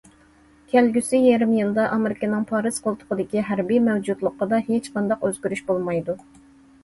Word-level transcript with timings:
كەلگۈسى 0.69 1.17
يېرىم 1.23 1.51
يىلدا، 1.57 1.83
ئامېرىكىنىڭ 1.97 2.47
پارس 2.51 2.79
قولتۇقىدىكى 2.87 3.43
ھەربىي 3.49 3.81
مەۋجۇتلۇقىدا 3.89 4.61
ھېچقانداق 4.69 5.27
ئۆزگىرىش 5.29 5.63
بولمايدۇ. 5.69 6.17